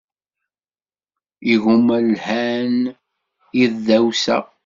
[1.53, 2.75] Igumma lhan
[3.63, 4.37] i tdawsa.